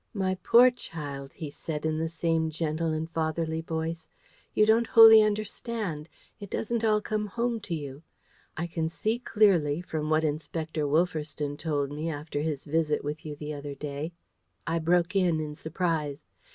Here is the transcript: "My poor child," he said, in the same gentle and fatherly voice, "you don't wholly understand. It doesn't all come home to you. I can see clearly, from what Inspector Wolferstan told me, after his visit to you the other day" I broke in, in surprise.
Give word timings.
"My 0.15 0.33
poor 0.41 0.71
child," 0.71 1.31
he 1.31 1.51
said, 1.51 1.85
in 1.85 1.99
the 1.99 2.07
same 2.07 2.49
gentle 2.49 2.89
and 2.91 3.07
fatherly 3.07 3.61
voice, 3.61 4.07
"you 4.51 4.65
don't 4.65 4.87
wholly 4.87 5.21
understand. 5.21 6.09
It 6.39 6.49
doesn't 6.49 6.83
all 6.83 7.01
come 7.01 7.27
home 7.27 7.59
to 7.59 7.75
you. 7.75 8.01
I 8.57 8.65
can 8.65 8.89
see 8.89 9.19
clearly, 9.19 9.79
from 9.79 10.09
what 10.09 10.23
Inspector 10.23 10.81
Wolferstan 10.81 11.55
told 11.55 11.91
me, 11.91 12.09
after 12.09 12.41
his 12.41 12.65
visit 12.65 13.03
to 13.15 13.29
you 13.29 13.35
the 13.35 13.53
other 13.53 13.75
day" 13.75 14.11
I 14.65 14.79
broke 14.79 15.15
in, 15.15 15.39
in 15.39 15.53
surprise. 15.53 16.25